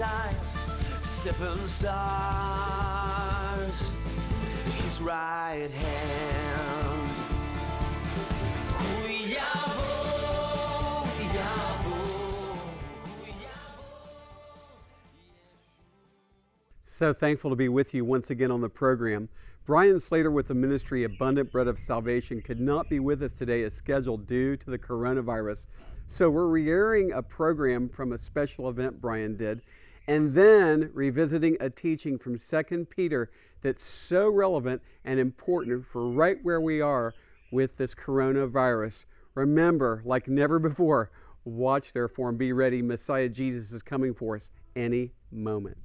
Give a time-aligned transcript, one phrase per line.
[0.00, 0.58] Eyes,
[1.00, 1.92] seven stars,
[4.64, 6.20] his right hand.
[17.00, 19.30] So thankful to be with you once again on the program.
[19.64, 23.62] Brian Slater with the ministry Abundant Bread of Salvation could not be with us today
[23.62, 25.68] as scheduled due to the coronavirus.
[26.06, 29.62] So we're re-airing a program from a special event Brian did
[30.10, 33.30] and then revisiting a teaching from 2 Peter
[33.62, 37.14] that's so relevant and important for right where we are
[37.52, 39.04] with this coronavirus.
[39.36, 41.12] Remember, like never before,
[41.44, 42.82] watch therefore and be ready.
[42.82, 45.78] Messiah Jesus is coming for us any moment.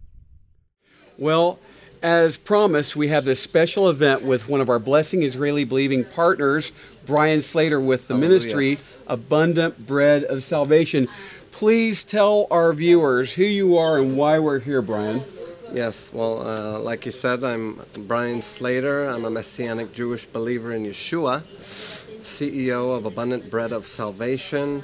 [1.20, 1.60] Well,
[2.02, 6.72] as promised, we have this special event with one of our Blessing Israeli Believing partners,
[7.06, 8.30] Brian Slater, with the Hallelujah.
[8.40, 11.08] ministry Abundant Bread of Salvation.
[11.56, 15.22] Please tell our viewers who you are and why we're here, Brian.
[15.72, 19.08] Yes, well, uh, like you said, I'm Brian Slater.
[19.08, 21.44] I'm a Messianic Jewish believer in Yeshua,
[22.20, 24.84] CEO of Abundant Bread of Salvation,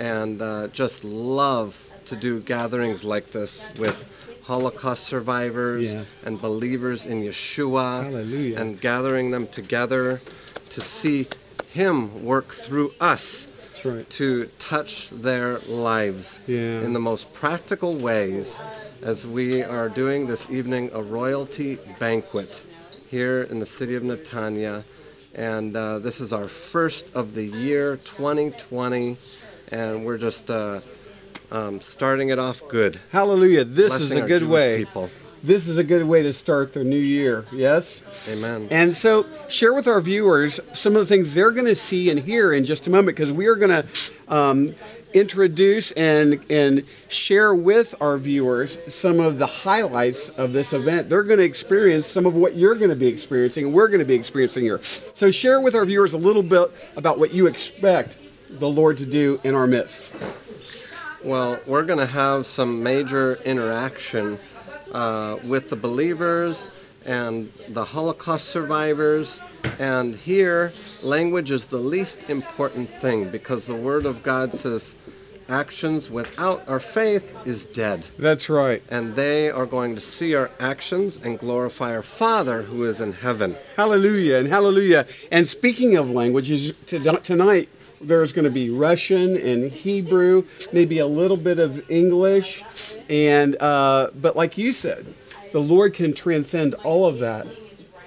[0.00, 6.22] and uh, just love to do gatherings like this with Holocaust survivors Yes.
[6.26, 8.58] and believers in Yeshua, Hallelujah.
[8.60, 10.20] and gathering them together
[10.70, 11.28] to see
[11.70, 13.46] Him work through us
[13.84, 14.08] right.
[14.10, 16.80] to touch their lives Yeah.
[16.82, 18.60] in the most practical ways
[19.02, 22.64] as we are doing this evening a royalty banquet
[23.10, 24.84] here in the city of Netanya.
[25.34, 29.16] And uh, this is our first of the year 2020,
[29.70, 30.80] and we're just uh,
[31.52, 32.98] um, starting it off good.
[33.12, 33.64] Hallelujah.
[33.64, 34.78] This is a good Jewish way.
[34.78, 35.10] people.
[35.42, 37.46] This is a good way to start the new year.
[37.52, 38.02] Yes?
[38.28, 38.68] Amen.
[38.70, 42.18] And so, share with our viewers some of the things they're going to see and
[42.18, 43.86] hear in just a moment because we are going to
[44.26, 44.74] um,
[45.14, 51.08] introduce and, and share with our viewers some of the highlights of this event.
[51.08, 54.00] They're going to experience some of what you're going to be experiencing and we're going
[54.00, 54.80] to be experiencing here.
[55.14, 58.18] So, share with our viewers a little bit about what you expect
[58.50, 60.12] the Lord to do in our midst.
[61.24, 64.38] Well, we're going to have some major interaction
[64.92, 66.68] uh, with the believers
[67.04, 69.40] and the Holocaust survivors.
[69.78, 70.72] And here,
[71.02, 74.94] language is the least important thing because the Word of God says,
[75.48, 78.06] actions without our faith is dead.
[78.18, 78.82] That's right.
[78.90, 83.12] And they are going to see our actions and glorify our Father who is in
[83.12, 83.56] heaven.
[83.76, 85.06] Hallelujah and hallelujah.
[85.32, 87.68] And speaking of languages, tonight
[88.00, 92.62] there's going to be Russian and Hebrew, maybe a little bit of English,
[93.08, 95.06] and uh, but like you said,
[95.52, 97.46] the Lord can transcend all of that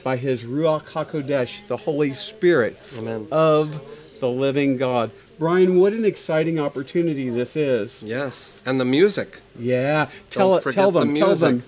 [0.03, 3.27] by His Ruach Hakodesh, the Holy Spirit Amen.
[3.31, 3.81] of
[4.19, 5.11] the living God.
[5.39, 8.03] Brian, what an exciting opportunity this is!
[8.03, 8.51] Yes.
[8.65, 9.41] And the music.
[9.57, 11.63] Yeah, tell Don't it, tell the them, tell them.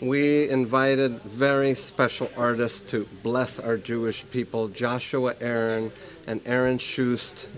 [0.00, 5.92] We invited very special artists to bless our Jewish people Joshua Aaron
[6.26, 7.48] and Aaron Shust,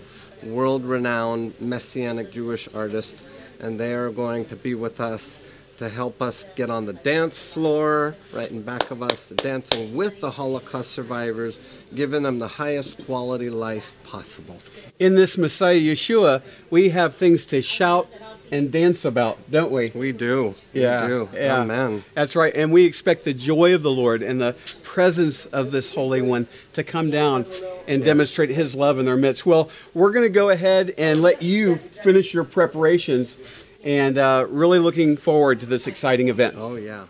[0.43, 3.25] world renowned Messianic Jewish artists,
[3.61, 5.39] and they are going to be with us
[5.77, 10.19] to help us get on the dance floor right in back of us, dancing with
[10.19, 11.59] the Holocaust survivors,
[11.95, 14.61] giving them the highest quality life possible.
[14.99, 18.09] In this Messiah Yeshua, we have things to shout
[18.53, 19.91] and dance about, don't we?
[19.95, 20.53] We do.
[20.73, 21.29] Yeah, We do.
[21.33, 21.61] yeah.
[21.61, 22.03] Amen.
[22.13, 22.55] That's right.
[22.55, 26.47] And we expect the joy of the Lord and the presence of this Holy One
[26.73, 27.47] to come down
[27.87, 29.47] and demonstrate His love in their midst.
[29.47, 33.39] Well, we're going to go ahead and let you finish your preparations
[33.83, 36.53] and uh, really looking forward to this exciting event.
[36.55, 37.05] Oh, yeah.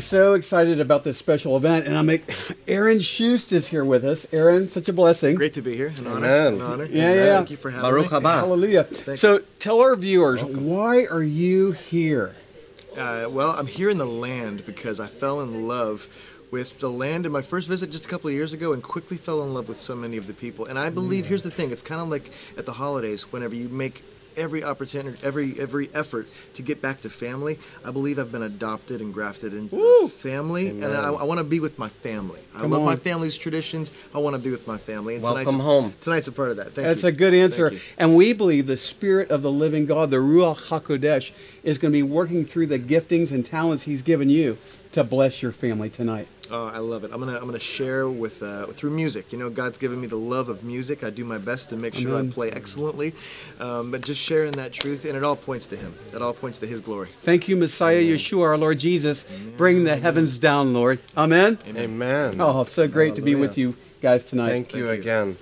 [0.00, 2.08] So excited about this special event, and I'm
[2.66, 4.26] Aaron Shust is here with us.
[4.32, 5.36] Aaron, such a blessing.
[5.36, 5.90] Great to be here.
[5.98, 6.16] An honor.
[6.26, 6.54] Amen.
[6.54, 6.84] An honor.
[6.84, 7.36] Yeah, yeah.
[7.36, 8.18] Thank you for having Baruch me.
[8.18, 8.34] haba.
[8.34, 9.16] Hallelujah.
[9.16, 12.34] So tell our viewers, why are you here?
[12.96, 16.08] Uh, well, I'm here in the land because I fell in love
[16.50, 19.16] with the land in my first visit just a couple of years ago and quickly
[19.16, 20.66] fell in love with so many of the people.
[20.66, 23.68] And I believe, here's the thing, it's kind of like at the holidays whenever you
[23.68, 24.02] make
[24.38, 27.58] every opportunity, every every effort to get back to family.
[27.84, 30.02] I believe I've been adopted and grafted into Woo!
[30.02, 32.40] the family, and I, I want to be with my family.
[32.54, 33.90] I Come love my family's traditions.
[34.14, 35.14] I want to be with my family.
[35.14, 35.94] And Welcome tonight's, home.
[36.00, 36.72] Tonight's a part of that.
[36.72, 37.08] Thank That's you.
[37.08, 37.72] a good answer.
[37.98, 41.32] And we believe the Spirit of the living God, the Ruach HaKodesh,
[41.62, 44.58] is going to be working through the giftings and talents He's given you
[44.92, 46.28] to bless your family tonight.
[46.50, 47.10] Oh, I love it.
[47.12, 49.32] I'm gonna I'm gonna share with uh, through music.
[49.32, 51.04] You know, God's given me the love of music.
[51.04, 53.14] I do my best to make sure I play excellently,
[53.60, 55.94] um, but just sharing that truth, and it all points to Him.
[56.14, 57.10] It all points to His glory.
[57.20, 59.24] Thank you, Messiah Yeshua, our Lord Jesus.
[59.56, 61.00] Bring the heavens down, Lord.
[61.16, 61.58] Amen.
[61.66, 62.36] Amen.
[62.40, 64.50] Oh, so great to be with you guys tonight.
[64.50, 65.10] Thank you Thank you.
[65.10, 65.36] again.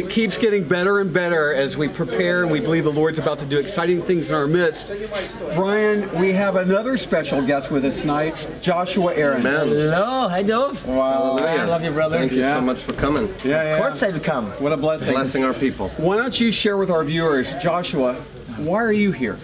[0.00, 3.38] It keeps getting better and better as we prepare and we believe the Lord's about
[3.40, 4.90] to do exciting things in our midst.
[5.54, 9.40] Brian, we have another special guest with us tonight, Joshua Aaron.
[9.46, 9.68] Amen.
[9.68, 10.86] Hello, hi Dov.
[10.86, 11.36] Wow.
[11.36, 12.16] I love you, brother.
[12.16, 12.54] Thank you Yeah.
[12.54, 13.28] so much for coming.
[13.44, 14.46] Yeah, Of course I'd come.
[14.52, 15.12] What a blessing.
[15.12, 15.90] Blessing our people.
[15.98, 18.14] Why don't you share with our viewers, Joshua,
[18.56, 19.36] why are you here?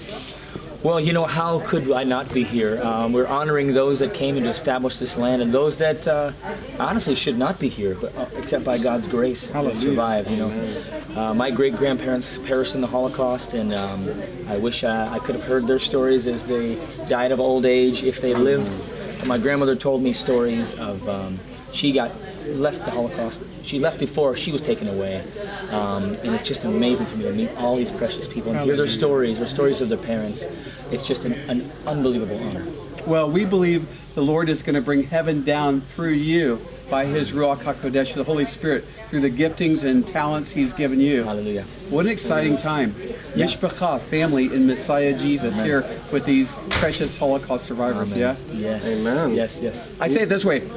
[0.82, 2.81] Well, you know, how could I not be here?
[2.82, 6.32] Um, we're honoring those that came in to establish this land and those that uh,
[6.78, 9.75] honestly should not be here, but uh, except by God's grace, Hallelujah.
[9.75, 10.31] have survived.
[10.31, 10.82] You know,
[11.17, 15.34] uh, my great grandparents perished in the Holocaust, and um, I wish uh, I could
[15.34, 16.76] have heard their stories as they
[17.08, 18.79] died of old age if they lived.
[19.25, 21.40] My grandmother told me stories of um,
[21.72, 22.12] she got
[22.46, 23.40] left the Holocaust.
[23.62, 25.25] She left before she was taken away,
[25.70, 28.76] um, and it's just amazing to me to meet all these precious people and hear
[28.76, 30.46] their stories, their stories of their parents.
[30.90, 32.66] It's just an, an unbelievable honor.
[33.06, 36.60] Well, we believe the Lord is going to bring heaven down through you
[36.90, 41.22] by His Ruach HaKodesh, the Holy Spirit, through the giftings and talents He's given you.
[41.22, 41.64] Hallelujah.
[41.88, 42.96] What an exciting time.
[43.34, 43.46] Yeah.
[43.46, 45.64] Mishpacha, family in Messiah Jesus, Amen.
[45.64, 48.37] here with these precious Holocaust survivors, Amen.
[48.50, 48.54] yeah?
[48.54, 48.87] Yes.
[48.87, 49.34] Amen.
[49.34, 49.60] Yes.
[49.60, 49.88] Yes.
[50.00, 50.69] I say it this way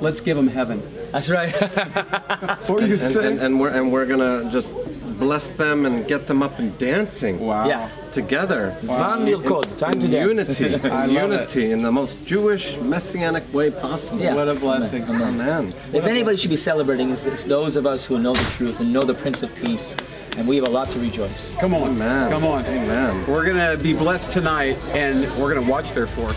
[0.00, 0.82] let's give them heaven.
[1.12, 1.54] That's right.
[2.66, 4.72] What were you And, and, and we're and we're gonna just
[5.18, 7.68] bless them and get them up and dancing wow.
[7.68, 7.90] yeah.
[8.12, 8.76] together.
[8.82, 10.60] Zman Milkod, time to in dance.
[10.60, 11.12] unity, in love it.
[11.12, 14.20] unity, in the most Jewish messianic way possible.
[14.20, 14.34] Yeah.
[14.34, 15.04] What a blessing.
[15.04, 15.74] Amen.
[15.92, 18.92] If anybody should be celebrating, it's, it's those of us who know the truth and
[18.92, 19.96] know the Prince of Peace,
[20.36, 21.54] and we have a lot to rejoice.
[21.54, 21.90] Come on.
[21.92, 22.30] Amen.
[22.30, 22.66] Come on.
[22.66, 23.26] Amen.
[23.26, 26.34] We're going to be blessed tonight, and we're going to watch, therefore.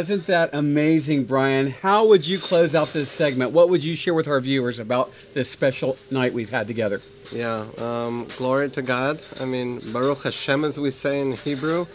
[0.00, 1.72] Wasn't that amazing, Brian?
[1.72, 3.50] How would you close out this segment?
[3.52, 7.02] What would you share with our viewers about this special night we've had together?
[7.30, 9.20] Yeah, um, glory to God.
[9.38, 11.86] I mean, Baruch Hashem, as we say in Hebrew.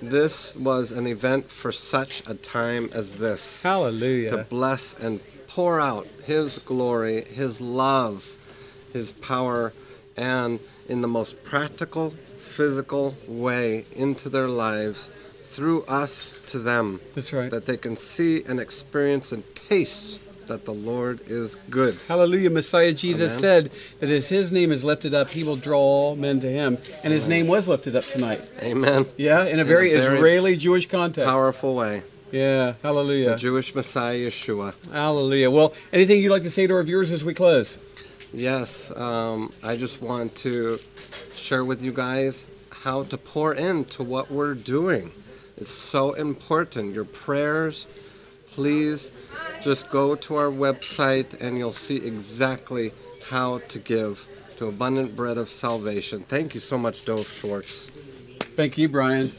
[0.00, 3.64] This was an event for such a time as this.
[3.64, 4.30] Hallelujah.
[4.30, 8.36] To bless and pour out His glory, His love,
[8.92, 9.72] His power,
[10.16, 15.10] and in the most practical, physical way into their lives
[15.48, 17.00] through us to them.
[17.14, 17.50] That's right.
[17.50, 22.00] That they can see and experience and taste that the Lord is good.
[22.08, 22.50] Hallelujah.
[22.50, 23.40] Messiah Jesus Amen.
[23.40, 26.78] said that as his name is lifted up, he will draw all men to him.
[27.04, 28.40] And his name was lifted up tonight.
[28.62, 29.06] Amen.
[29.16, 31.28] Yeah, in a very, very Israeli Jewish context.
[31.28, 32.02] Powerful way.
[32.32, 33.30] Yeah, hallelujah.
[33.30, 34.74] The Jewish Messiah Yeshua.
[34.92, 35.50] Hallelujah.
[35.50, 37.78] Well, anything you'd like to say to our viewers as we close?
[38.34, 40.78] Yes, um, I just want to
[41.34, 45.10] share with you guys how to pour into what we're doing.
[45.60, 46.94] It's so important.
[46.94, 47.86] Your prayers,
[48.50, 49.10] please
[49.62, 52.92] just go to our website and you'll see exactly
[53.28, 54.26] how to give
[54.58, 56.24] to Abundant Bread of Salvation.
[56.28, 57.90] Thank you so much, Dov Schwartz.
[58.56, 59.32] Thank you, Brian.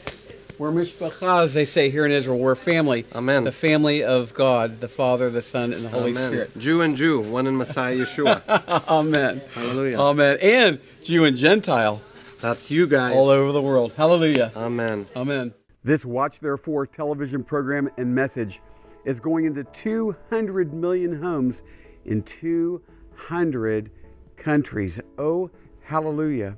[0.58, 2.38] We're mishpacha, as they say here in Israel.
[2.38, 3.06] We're family.
[3.14, 3.44] Amen.
[3.44, 6.26] The family of God, the Father, the Son, and the Holy Amen.
[6.28, 6.58] Spirit.
[6.58, 8.42] Jew and Jew, one in Messiah Yeshua.
[8.88, 9.40] Amen.
[9.54, 9.98] Hallelujah.
[9.98, 10.38] Amen.
[10.42, 12.02] And Jew and Gentile
[12.42, 13.14] That's you guys.
[13.14, 13.94] all over the world.
[13.96, 14.52] Hallelujah.
[14.54, 15.06] Amen.
[15.16, 15.54] Amen.
[15.82, 18.60] This Watch Therefore television program and message
[19.06, 21.62] is going into 200 million homes
[22.04, 23.90] in 200
[24.36, 25.00] countries.
[25.16, 25.50] Oh,
[25.82, 26.54] hallelujah.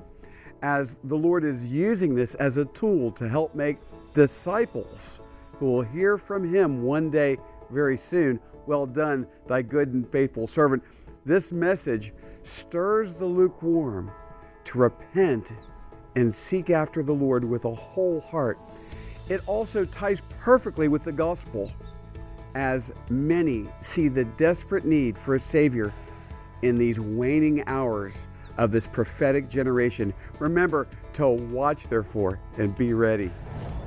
[0.62, 3.78] As the Lord is using this as a tool to help make
[4.12, 5.20] disciples
[5.52, 7.38] who will hear from Him one day
[7.70, 8.40] very soon.
[8.66, 10.82] Well done, thy good and faithful servant.
[11.24, 12.12] This message
[12.42, 14.10] stirs the lukewarm
[14.64, 15.52] to repent
[16.16, 18.58] and seek after the Lord with a whole heart.
[19.28, 21.70] It also ties perfectly with the gospel
[22.54, 25.92] as many see the desperate need for a Savior
[26.62, 28.26] in these waning hours
[28.58, 30.12] of this prophetic generation.
[30.38, 33.32] Remember to watch, therefore, and be ready.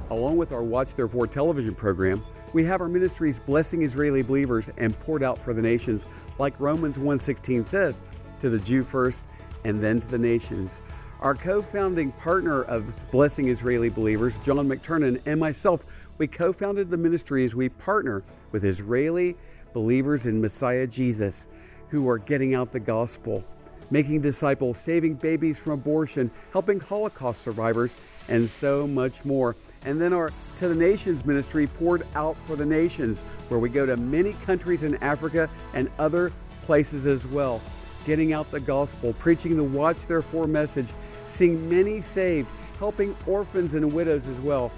[0.09, 2.23] Along with our Watch Therefore television program,
[2.53, 6.07] we have our ministries blessing Israeli believers and poured out for the nations,
[6.39, 8.01] like Romans 1:16 says,
[8.39, 9.27] to the Jew first
[9.63, 10.81] and then to the nations.
[11.25, 15.83] Our co-founding partner of Blessing Israeli Believers, John McTernan, and myself,
[16.19, 19.35] we co-founded the ministry as we partner with Israeli
[19.73, 21.47] believers in Messiah Jesus
[21.89, 23.43] who are getting out the gospel,
[23.89, 27.97] making disciples, saving babies from abortion, helping Holocaust survivors,
[28.29, 29.55] and so much more.
[29.83, 33.87] And then our To the Nations ministry poured out for the nations, where we go
[33.87, 36.31] to many countries in Africa and other
[36.65, 37.63] places as well,
[38.05, 40.93] getting out the gospel, preaching the Watch Therefore message,
[41.25, 44.71] seeing many saved, helping orphans and widows as well.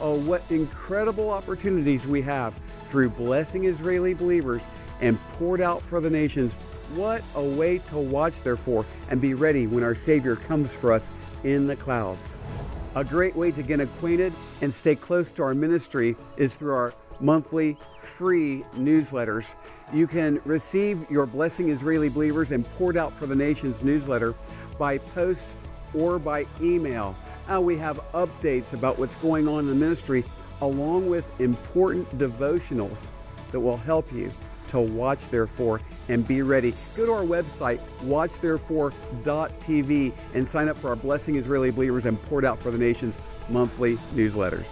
[0.00, 2.54] Oh, what incredible opportunities we have
[2.88, 4.62] through blessing Israeli believers
[5.00, 6.54] and poured out for the nations.
[6.94, 11.12] What a way to watch, therefore, and be ready when our Savior comes for us
[11.44, 12.38] in the clouds.
[12.96, 16.92] A great way to get acquainted and stay close to our ministry is through our
[17.20, 19.54] monthly free newsletters.
[19.92, 24.34] You can receive your Blessing Israeli Believers and Poured Out for the Nations newsletter
[24.78, 25.54] by post
[25.94, 27.16] or by email.
[27.50, 30.22] Uh, we have updates about what's going on in the ministry,
[30.60, 33.10] along with important devotionals
[33.50, 34.30] that will help you
[34.68, 36.74] to watch, therefore, and be ready.
[36.96, 42.44] Go to our website, watchtherefore.tv, and sign up for our Blessing Israeli Believers and Poured
[42.44, 43.18] Out for the Nations
[43.48, 44.66] monthly newsletters.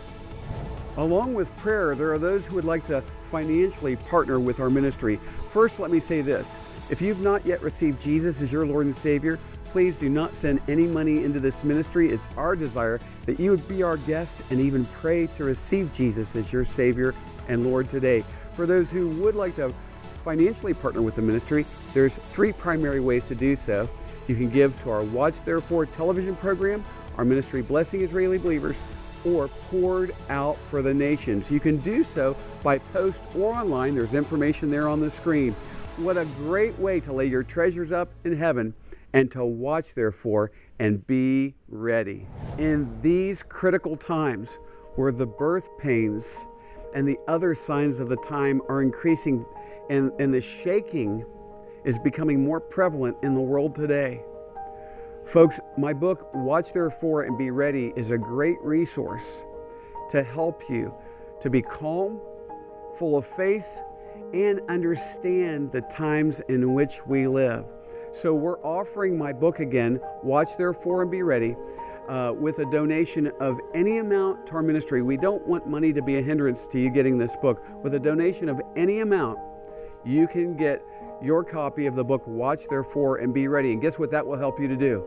[0.97, 5.21] Along with prayer, there are those who would like to financially partner with our ministry.
[5.51, 6.57] First, let me say this
[6.91, 9.39] if you've not yet received Jesus as your Lord and Savior,
[9.71, 12.11] please do not send any money into this ministry.
[12.11, 16.35] It's our desire that you would be our guest and even pray to receive Jesus
[16.37, 17.15] as your Savior
[17.49, 18.25] and Lord today.
[18.55, 19.73] For those who would like to
[20.25, 23.89] financially partner with the ministry, there's three primary ways to do so.
[24.27, 26.85] You can give to our Watch Therefore television program,
[27.17, 28.77] our ministry Blessing Israeli Believers,
[29.25, 31.51] or poured out for the nations.
[31.51, 33.95] You can do so by post or online.
[33.95, 35.55] There's information there on the screen.
[35.97, 38.75] What a great way to lay your treasures up in heaven
[39.13, 42.27] and to watch, therefore, and be ready.
[42.59, 44.59] In these critical times
[44.97, 46.47] where the birth pains
[46.95, 49.45] and the other signs of the time are increasing
[49.91, 51.25] and, and the shaking
[51.85, 54.23] is becoming more prevalent in the world today.
[55.25, 59.45] Folks, my book, Watch Therefore and Be Ready, is a great resource
[60.11, 60.95] to help you
[61.41, 62.21] to be calm,
[62.99, 63.81] full of faith,
[64.33, 67.65] and understand the times in which we live.
[68.13, 71.57] So, we're offering my book again, Watch Therefore and Be Ready,
[72.09, 75.03] uh, with a donation of any amount to our ministry.
[75.03, 77.63] We don't want money to be a hindrance to you getting this book.
[77.83, 79.39] With a donation of any amount,
[80.05, 80.83] you can get
[81.23, 83.73] your copy of the book, Watch Therefore and Be Ready.
[83.73, 85.05] And guess what that will help you to do?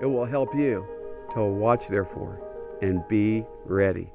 [0.00, 0.86] It will help you
[1.32, 2.40] to watch, therefore,
[2.82, 4.10] and be ready.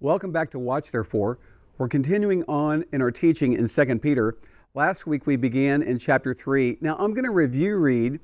[0.00, 1.38] Welcome back to Watch, therefore.
[1.78, 4.36] We're continuing on in our teaching in 2 Peter.
[4.74, 6.76] Last week we began in chapter 3.
[6.82, 8.20] Now I'm going to review read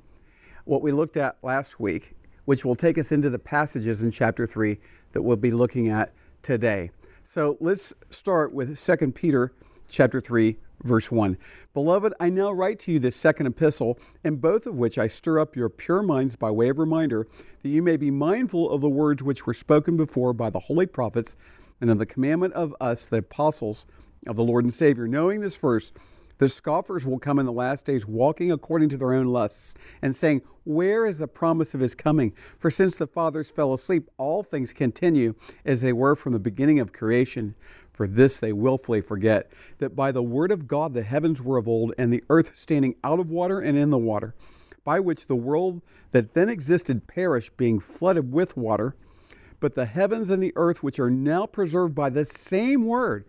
[0.65, 4.45] what we looked at last week, which will take us into the passages in chapter
[4.45, 4.77] 3
[5.13, 6.91] that we'll be looking at today.
[7.23, 9.53] So let's start with 2 Peter
[9.89, 11.35] chapter 3 verse 1.
[11.73, 15.39] Beloved, I now write to you this second epistle, in both of which I stir
[15.39, 17.27] up your pure minds by way of reminder,
[17.63, 20.85] that you may be mindful of the words which were spoken before by the holy
[20.85, 21.37] prophets,
[21.81, 23.87] and of the commandment of us, the apostles
[24.27, 25.97] of the Lord and Savior, knowing this first,
[26.37, 30.15] The scoffers will come in the last days, walking according to their own lusts, and
[30.15, 32.33] saying, Where is the promise of his coming?
[32.59, 36.79] For since the fathers fell asleep, all things continue as they were from the beginning
[36.79, 37.55] of creation.
[37.93, 41.69] For this they wilfully forget, that by the word of God the heavens were of
[41.69, 44.35] old, and the earth standing out of water and in the water,
[44.83, 48.95] by which the world that then existed perished, being flooded with water.
[49.61, 53.23] But the heavens and the earth, which are now preserved by the same word,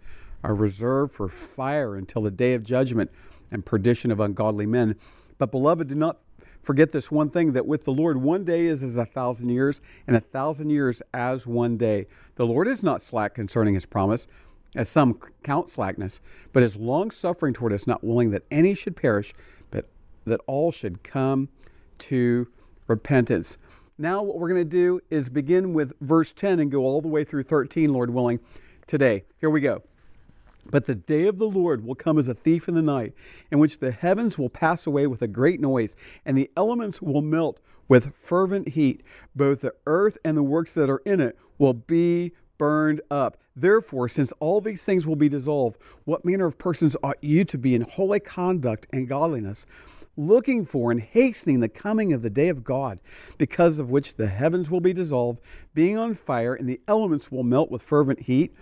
[0.47, 3.11] are reserved for fire until the day of judgment
[3.51, 4.95] and perdition of ungodly men.
[5.39, 6.19] But, beloved, do not
[6.63, 9.81] forget this one thing that with the Lord, one day is as a thousand years,
[10.07, 12.07] and a thousand years as one day.
[12.37, 14.29] The Lord is not slack concerning his promise,
[14.77, 16.21] as some count slackness,
[16.53, 19.35] but is long suffering toward us, not willing that any should perish,
[19.73, 19.89] but
[20.27, 21.49] that all should come
[21.99, 22.47] to
[22.87, 23.59] repentance.
[23.99, 27.09] Now, what we're going to do is begin with verse 10 and go all the
[27.09, 28.39] way through 13, Lord willing,
[28.87, 29.25] today.
[29.41, 29.83] Here we go.
[30.71, 33.15] But the day of the Lord will come as a thief in the night,
[33.51, 37.23] in which the heavens will pass away with a great noise, and the elements will
[37.23, 39.03] melt with fervent heat.
[39.35, 43.39] Both the earth and the works that are in it will be burned up.
[43.55, 47.59] Therefore, since all these things will be dissolved, what manner of persons ought you to
[47.59, 49.67] be in holy conduct and godliness?
[50.19, 52.99] Looking for and hastening the coming of the day of God,
[53.39, 55.41] because of which the heavens will be dissolved,
[55.75, 58.55] being on fire, and the elements will melt with fervent heat.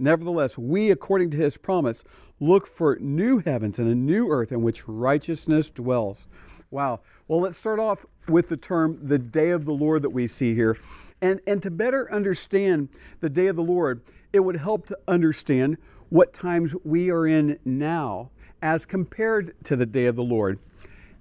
[0.00, 2.04] Nevertheless, we, according to his promise,
[2.40, 6.26] look for new heavens and a new earth in which righteousness dwells.
[6.70, 7.00] Wow.
[7.28, 10.54] Well, let's start off with the term the day of the Lord that we see
[10.54, 10.78] here.
[11.20, 12.88] And, and to better understand
[13.20, 14.00] the day of the Lord,
[14.32, 15.76] it would help to understand
[16.08, 18.30] what times we are in now
[18.62, 20.58] as compared to the day of the Lord.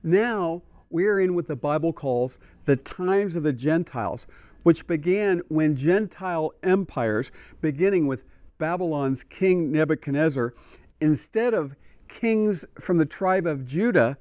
[0.04, 4.26] Now, we are in what the Bible calls the times of the Gentiles,
[4.64, 8.24] which began when Gentile empires, beginning with
[8.60, 10.54] Babylon's king Nebuchadnezzar,
[11.02, 11.76] instead of
[12.08, 14.18] kings from the tribe of Judah,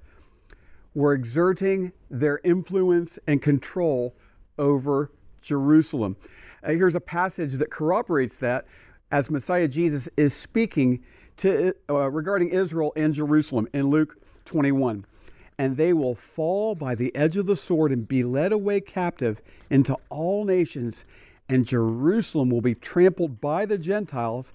[0.95, 4.15] were exerting their influence and control
[4.59, 5.11] over
[5.43, 6.17] Jerusalem.
[6.63, 8.67] Uh, here's a passage that corroborates that
[9.11, 11.03] as Messiah Jesus is speaking
[11.39, 15.05] to, uh, regarding Israel and Jerusalem in Luke 21.
[15.59, 19.43] And they will fall by the edge of the sword and be led away captive
[19.71, 21.05] into all nations,
[21.49, 24.53] and Jerusalem will be trampled by the Gentiles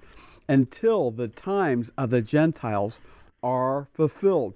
[0.48, 3.00] until the times of the Gentiles
[3.42, 4.54] are fulfilled.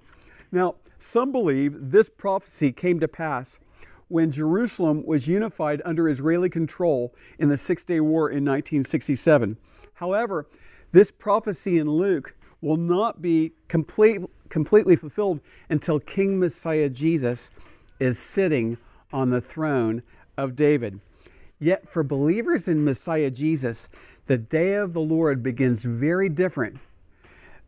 [0.51, 3.59] Now, some believe this prophecy came to pass
[4.07, 9.57] when Jerusalem was unified under Israeli control in the Six Day War in 1967.
[9.95, 10.47] However,
[10.91, 17.51] this prophecy in Luke will not be complete, completely fulfilled until King Messiah Jesus
[17.99, 18.77] is sitting
[19.11, 20.03] on the throne
[20.37, 20.99] of David.
[21.59, 23.89] Yet for believers in Messiah Jesus,
[24.27, 26.77] the day of the Lord begins very different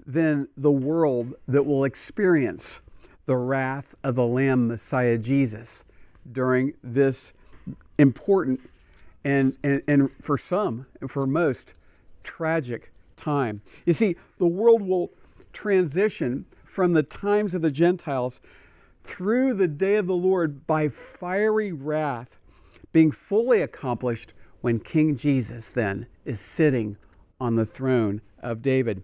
[0.06, 2.82] than the world that will experience
[3.26, 5.86] the wrath of the Lamb Messiah Jesus
[6.32, 7.34] during this
[7.98, 8.60] important
[9.24, 11.74] and, and, and for some and for most
[12.24, 13.62] tragic time.
[13.86, 15.12] You see, the world will
[15.52, 18.42] transition from the times of the Gentiles
[19.04, 22.40] through the day of the Lord by fiery wrath
[22.92, 26.98] being fully accomplished when King Jesus then is sitting
[27.40, 29.04] on the throne of David.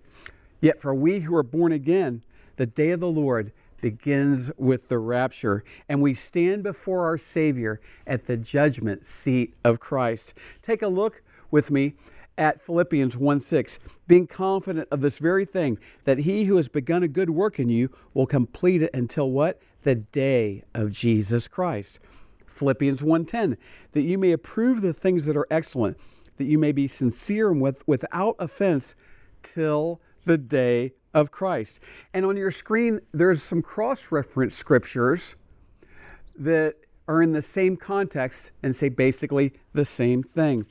[0.62, 2.24] Yet for we who are born again,
[2.58, 7.80] the day of the Lord begins with the rapture, and we stand before our Savior
[8.08, 10.34] at the judgment seat of Christ.
[10.62, 11.22] Take a look
[11.52, 11.94] with me
[12.38, 17.04] at Philippians 1 6, being confident of this very thing, that he who has begun
[17.04, 19.62] a good work in you will complete it until what?
[19.84, 22.00] The day of Jesus Christ.
[22.56, 23.58] Philippians 1:10,
[23.92, 25.98] that you may approve the things that are excellent,
[26.38, 28.96] that you may be sincere and with, without offense
[29.42, 31.80] till the day of Christ.
[32.14, 35.36] And on your screen, there's some cross reference scriptures
[36.38, 36.76] that
[37.08, 40.66] are in the same context and say basically the same thing.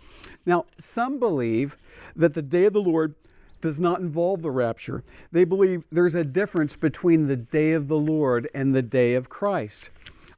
[0.45, 1.77] Now, some believe
[2.17, 3.15] that the day of the Lord
[3.61, 5.03] does not involve the rapture.
[5.33, 9.31] They believe there's a difference between the day of the Lord and the day of
[9.31, 9.89] Christ.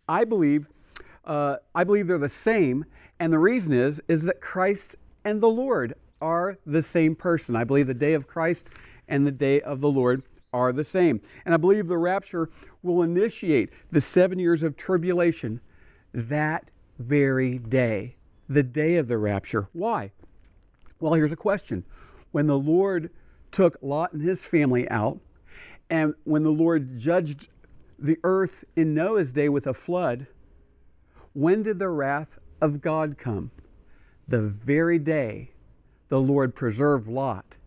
[0.09, 0.69] I believe
[1.27, 2.85] uh, I believe they're the same,
[3.19, 7.57] and the reason is is that Christ and the Lord are the same person.
[7.57, 8.71] I believe the day of Christ
[9.09, 11.21] and the day of the Lord are the same.
[11.45, 12.49] And I believe the rapture
[12.83, 15.61] will initiate the seven years of tribulation
[16.15, 18.17] that very day,
[18.49, 19.69] the day of the rapture.
[19.73, 20.13] Why?
[21.01, 21.85] Well, here's a question.
[22.33, 23.11] When the Lord
[23.51, 25.21] took Lot and his family out,
[25.91, 27.49] and when the Lord judged
[27.99, 30.27] the earth in Noah's day with a flood,
[31.37, 33.51] when did the wrath of God come?
[34.27, 35.51] The very day
[36.09, 37.59] the Lord preserved Lot,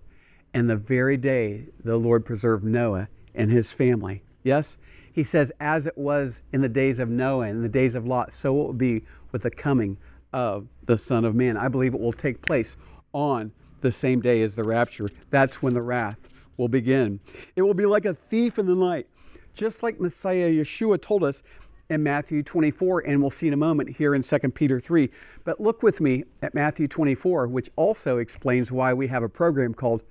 [0.56, 4.24] and the very day the Lord preserved Noah and his family.
[4.44, 4.80] Yes?
[5.14, 8.34] He says, as it was in the days of Noah and the days of Lot,
[8.34, 9.98] so it will be with the coming
[10.34, 11.56] of the Son of Man.
[11.56, 12.76] I believe it will take place
[13.14, 13.52] on
[13.82, 15.10] the same day as the rapture.
[15.30, 16.28] That's when the wrath
[16.58, 17.20] will begin.
[17.56, 19.06] It will be like a thief in the night,
[19.54, 21.44] just like Messiah Yeshua told us
[21.90, 25.10] in Matthew 24, and we'll see in a moment here in 2 Peter 3.
[25.44, 29.74] But look with me at Matthew 24, which also explains why we have a program
[29.74, 30.04] called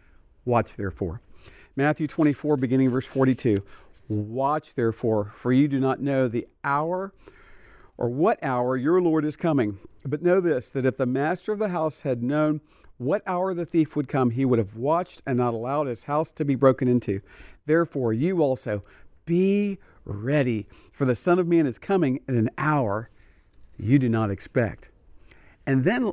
[0.45, 1.21] Watch Therefore.
[1.77, 3.62] Matthew 24, beginning verse 42.
[4.09, 7.12] Watch therefore, for you do not know the hour
[7.97, 9.79] or what hour your Lord is coming.
[10.05, 12.61] But know this that if the master of the house had known
[12.97, 16.33] what hour the thief would come, he would have watched and not allowed his house
[16.33, 17.21] to be broken into.
[17.67, 18.83] Therefore, you also
[19.25, 23.11] be ready, for the Son of Man is coming in an hour
[23.79, 24.90] you do not expect.
[25.66, 26.11] And then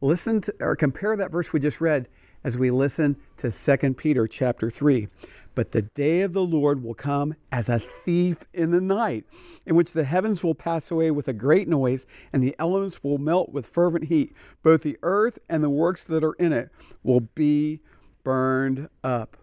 [0.00, 2.08] listen to, or compare that verse we just read
[2.44, 5.08] as we listen to 2 Peter chapter 3.
[5.54, 9.24] But the day of the Lord will come as a thief in the night,
[9.66, 13.18] in which the heavens will pass away with a great noise, and the elements will
[13.18, 14.32] melt with fervent heat.
[14.62, 16.70] Both the earth and the works that are in it
[17.02, 17.80] will be
[18.22, 19.36] burned up.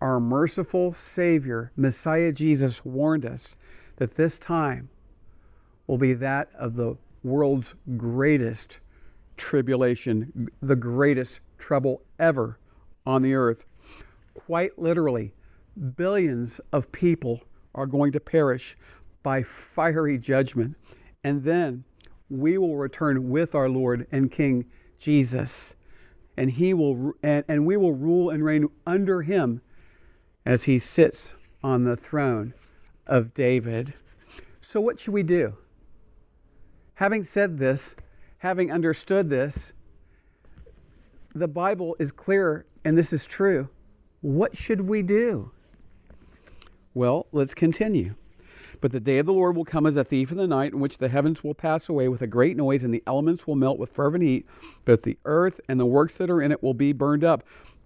[0.00, 3.56] Our merciful Savior, Messiah Jesus, warned us
[3.96, 4.90] that this time
[5.86, 8.78] will be that of the world's greatest
[9.36, 12.58] tribulation, the greatest trouble ever
[13.04, 13.64] on the earth.
[14.34, 15.34] Quite literally,
[15.96, 17.42] billions of people
[17.74, 18.76] are going to perish
[19.22, 20.76] by fiery judgment.
[21.24, 21.84] And then
[22.30, 24.66] we will return with our Lord and King
[24.98, 25.74] Jesus.
[26.36, 29.60] And he will and, and we will rule and reign under him
[30.48, 32.54] as he sits on the throne
[33.06, 33.92] of David.
[34.62, 35.58] So what should we do?
[36.94, 37.94] Having said this,
[38.38, 39.74] having understood this,
[41.34, 43.68] the Bible is clear and this is true.
[44.22, 45.50] What should we do?
[46.94, 48.14] Well, let's continue.
[48.80, 50.80] But the day of the Lord will come as a thief in the night, in
[50.80, 53.78] which the heavens will pass away with a great noise, and the elements will melt
[53.78, 54.46] with fervent heat.
[54.86, 57.44] Both the earth and the works that are in it will be burned up.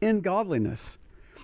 [0.00, 0.98] in godliness.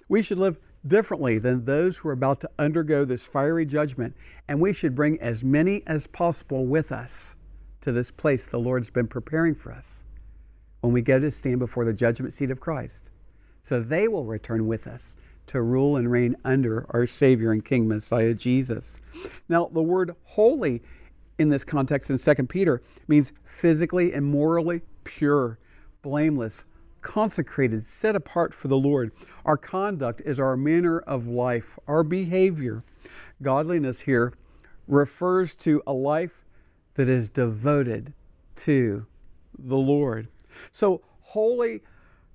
[0.09, 4.15] We should live differently than those who are about to undergo this fiery judgment,
[4.49, 7.37] and we should bring as many as possible with us
[7.81, 10.05] to this place the Lord's been preparing for us
[10.81, 13.11] when we go to stand before the judgment seat of Christ.
[13.63, 17.89] So they will return with us to rule and reign under our Savior and King
[17.89, 19.01] Messiah Jesus.
[19.49, 20.83] Now, the word holy
[21.39, 25.59] in this context in 2 Peter means physically and morally pure,
[26.03, 26.65] blameless,
[27.05, 29.13] consecrated, set apart for the Lord.
[29.45, 32.83] Our conduct is our manner of life, our behavior.
[33.41, 34.33] Godliness here
[34.89, 36.45] refers to a life
[36.95, 38.15] that is devoted
[38.57, 39.07] to
[39.57, 40.29] the Lord.
[40.73, 41.83] So, holy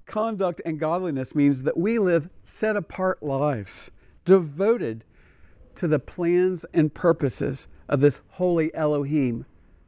[0.06, 3.92] conduct and godliness means that we live set apart lives,
[4.24, 5.04] devoted
[5.76, 9.46] to the plans and purposes of this holy Elohim,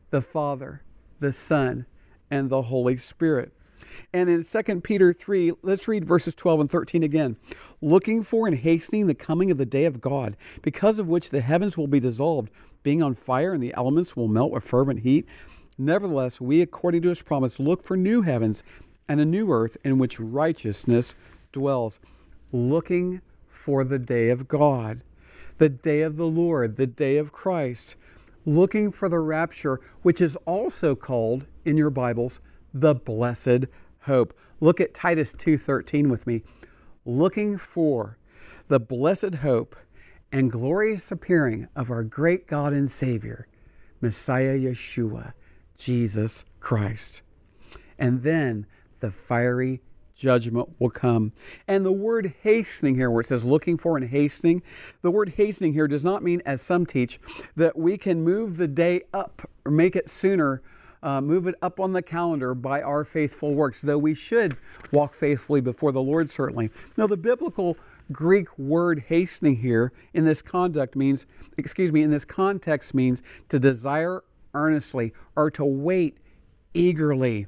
[0.09, 0.81] the Father,
[1.19, 1.85] the Son,
[2.29, 3.51] and the Holy Spirit.
[4.13, 7.37] And in 2 Peter 3, let's read verses 12 and 13 again.
[7.81, 11.41] Looking for and hastening the coming of the day of God, because of which the
[11.41, 12.49] heavens will be dissolved,
[12.83, 15.27] being on fire, and the elements will melt with fervent heat.
[15.77, 18.63] Nevertheless, we, according to his promise, look for new heavens
[19.07, 21.15] and a new earth in which righteousness
[21.51, 21.99] dwells,
[22.51, 25.03] looking for the day of God,
[25.57, 27.95] the day of the Lord, the day of Christ,
[28.45, 32.41] looking for the rapture, which is also called in your Bibles
[32.73, 33.65] the blessed
[34.01, 34.37] hope.
[34.59, 36.43] Look at Titus 2:13 with me.
[37.05, 38.17] Looking for
[38.67, 39.75] the blessed hope
[40.31, 43.47] and glorious appearing of our great God and Savior,
[43.99, 45.33] Messiah Yeshua,
[45.75, 47.21] Jesus Christ.
[47.97, 48.65] And then
[48.99, 49.81] the fiery
[50.15, 51.33] judgment will come.
[51.67, 54.61] And the word hastening here, where it says looking for and hastening,
[55.01, 57.19] the word hastening here does not mean, as some teach,
[57.55, 60.61] that we can move the day up or make it sooner,
[61.03, 64.55] uh, move it up on the calendar by our faithful works, though we should
[64.91, 66.69] walk faithfully before the Lord, certainly.
[66.97, 67.77] Now, the biblical
[68.11, 71.25] Greek word hastening here in this conduct means,
[71.57, 76.17] excuse me, in this context means to desire earnestly or to wait
[76.73, 77.47] eagerly.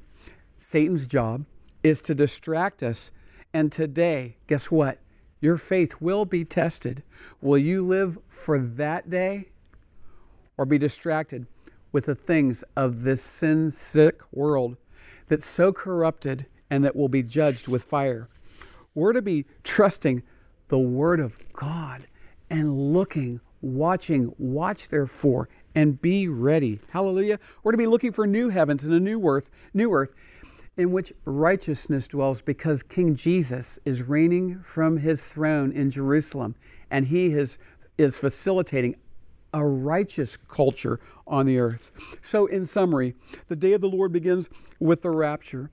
[0.57, 1.45] Satan's job
[1.83, 3.11] is to distract us.
[3.53, 4.99] And today, guess what?
[5.41, 7.03] Your faith will be tested.
[7.41, 9.49] Will you live for that day
[10.57, 11.45] or be distracted
[11.93, 14.75] with the things of this sin sick world
[15.27, 18.27] that's so corrupted and that will be judged with fire?
[18.93, 20.23] We're to be trusting
[20.67, 22.07] the Word of God
[22.49, 26.79] and looking, watching, watch therefore, and be ready.
[26.89, 27.39] Hallelujah.
[27.63, 30.13] We're to be looking for new heavens and a new earth, new earth
[30.77, 36.55] in which righteousness dwells because King Jesus is reigning from his throne in Jerusalem
[36.89, 37.57] and he is,
[37.97, 38.95] is facilitating
[39.53, 41.91] a righteous culture on the earth.
[42.21, 43.15] So, in summary,
[43.47, 45.69] the day of the Lord begins with the rapture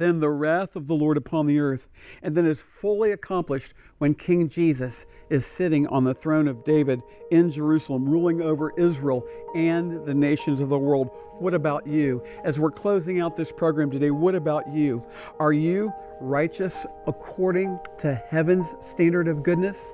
[0.00, 1.88] then the wrath of the Lord upon the earth,
[2.22, 7.02] and then is fully accomplished when King Jesus is sitting on the throne of David
[7.30, 11.10] in Jerusalem, ruling over Israel and the nations of the world.
[11.38, 12.24] What about you?
[12.44, 15.04] As we're closing out this program today, what about you?
[15.38, 19.92] Are you righteous according to heaven's standard of goodness?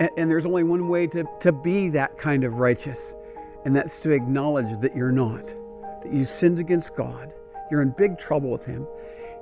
[0.00, 3.14] And, and there's only one way to, to be that kind of righteous,
[3.64, 5.54] and that's to acknowledge that you're not,
[6.02, 7.32] that you sinned against God.
[7.70, 8.86] You're in big trouble with Him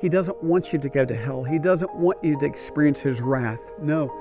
[0.01, 1.45] he doesn't want you to go to hell.
[1.45, 3.73] He doesn't want you to experience His wrath.
[3.81, 4.13] No,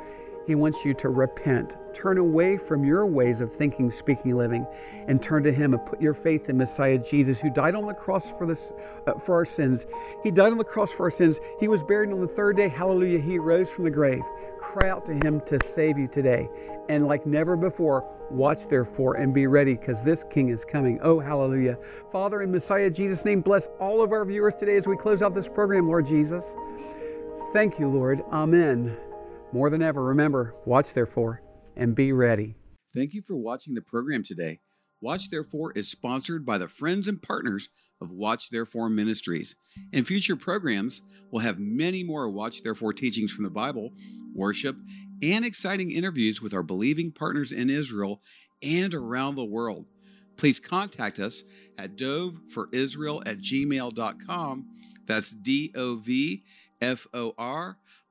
[0.46, 4.66] He wants you to repent, turn away from your ways of thinking, speaking, living,
[5.08, 7.94] and turn to Him and put your faith in Messiah Jesus, who died on the
[7.94, 8.72] cross for this
[9.08, 9.88] uh, for our sins.
[10.24, 11.40] He died on the cross for our sins.
[11.60, 12.70] He was buried on the third day.
[12.70, 13.20] Hallelujah!
[13.20, 14.24] He rose from the grave.
[14.64, 16.50] Cry out to Him to save you today,
[16.90, 21.00] and like never before, watch therefore and be ready, because this King is coming.
[21.04, 21.78] Oh, hallelujah!
[22.12, 25.34] Father, in Messiah Jesus' name, bless all of our viewers today as we close out
[25.34, 26.56] this program, Lord Jesus.
[27.52, 28.24] Thank you, Lord.
[28.32, 28.98] Amen.
[29.52, 31.44] More than ever, remember, watch therefore
[31.76, 32.56] and be ready.
[32.96, 34.62] Thank you for watching the program today.
[35.02, 37.68] Watch Therefore is sponsored by the friends and partners
[38.04, 39.56] of Watch Therefore Ministries.
[39.92, 43.94] In future programs, we'll have many more Watch Therefore teachings from the Bible,
[44.34, 44.76] worship,
[45.22, 48.22] and exciting interviews with our believing partners in Israel
[48.62, 49.88] and around the world.
[50.38, 51.44] Please contact us
[51.78, 54.66] at dovforisrael at gmail.com.
[55.06, 56.44] That's D O V
[56.82, 57.78] F O R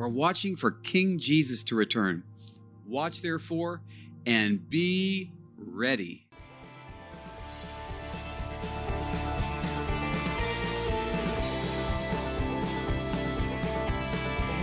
[0.00, 2.22] we're watching for King Jesus to return.
[2.86, 3.82] Watch therefore
[4.24, 6.26] and be ready.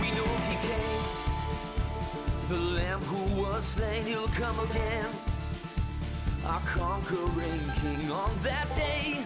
[0.00, 1.04] We know he came,
[2.48, 5.06] the Lamb who was slain, he'll come again.
[6.46, 9.22] Our conquering king on that day.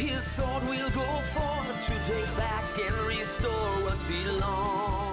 [0.00, 3.52] His sword will go forth to take back and restore
[3.84, 5.09] what belongs.